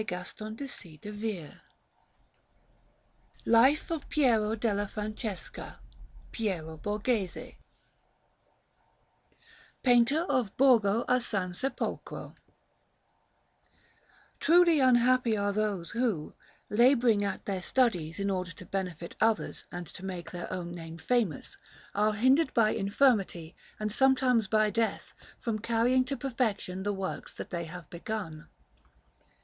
PIERO 0.03 0.25
DELLA 0.33 0.65
FRANCESCA 0.65 1.61
LIFE 3.45 3.91
OF 3.91 4.09
PIERO 4.09 4.55
DELLA 4.55 4.87
FRANCESCA 4.87 5.79
[PIERO 6.31 6.77
BORGHESE] 6.81 7.53
PAINTER 9.83 10.21
OF 10.23 10.57
BORGO 10.57 11.05
A 11.07 11.21
SAN 11.21 11.53
SEPOLCRO 11.53 12.33
Truly 14.39 14.79
unhappy 14.79 15.37
are 15.37 15.53
those 15.53 15.91
who, 15.91 16.33
labouring 16.71 17.23
at 17.23 17.45
their 17.45 17.61
studies 17.61 18.19
in 18.19 18.31
order 18.31 18.51
to 18.53 18.65
benefit 18.65 19.15
others 19.21 19.65
and 19.71 19.85
to 19.85 20.03
make 20.03 20.31
their 20.31 20.51
own 20.51 20.71
name 20.71 20.97
famous, 20.97 21.57
are 21.93 22.13
hindered 22.13 22.51
by 22.55 22.71
infirmity 22.71 23.55
and 23.79 23.91
sometimes 23.93 24.47
by 24.47 24.71
death 24.71 25.13
from 25.37 25.59
carrying 25.59 26.03
to 26.05 26.17
perfection 26.17 26.81
the 26.81 26.91
works 26.91 27.31
that 27.35 27.51
they 27.51 27.65
have 27.65 27.87
begun. 27.91 28.47